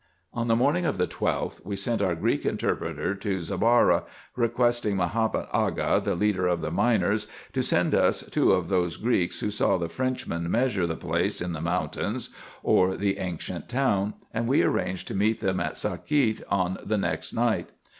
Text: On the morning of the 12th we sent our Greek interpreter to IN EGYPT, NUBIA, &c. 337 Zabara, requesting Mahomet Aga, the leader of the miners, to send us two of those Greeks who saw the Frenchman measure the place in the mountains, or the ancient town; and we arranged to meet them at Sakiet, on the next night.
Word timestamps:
On 0.33 0.47
the 0.47 0.55
morning 0.55 0.83
of 0.85 0.97
the 0.97 1.05
12th 1.05 1.63
we 1.63 1.75
sent 1.75 2.01
our 2.01 2.15
Greek 2.15 2.43
interpreter 2.43 3.13
to 3.13 3.29
IN 3.29 3.35
EGYPT, 3.35 3.51
NUBIA, 3.51 3.57
&c. 3.57 3.57
337 3.59 3.59
Zabara, 3.59 4.03
requesting 4.35 4.95
Mahomet 4.97 5.47
Aga, 5.53 6.01
the 6.03 6.15
leader 6.15 6.47
of 6.47 6.61
the 6.61 6.71
miners, 6.71 7.27
to 7.53 7.61
send 7.61 7.93
us 7.93 8.23
two 8.31 8.51
of 8.51 8.67
those 8.69 8.97
Greeks 8.97 9.41
who 9.41 9.51
saw 9.51 9.77
the 9.77 9.87
Frenchman 9.87 10.49
measure 10.49 10.87
the 10.87 10.95
place 10.95 11.39
in 11.39 11.53
the 11.53 11.61
mountains, 11.61 12.29
or 12.63 12.97
the 12.97 13.19
ancient 13.19 13.69
town; 13.69 14.15
and 14.33 14.47
we 14.47 14.63
arranged 14.63 15.07
to 15.07 15.13
meet 15.13 15.39
them 15.39 15.59
at 15.59 15.77
Sakiet, 15.77 16.41
on 16.49 16.79
the 16.83 16.97
next 16.97 17.31
night. 17.33 17.69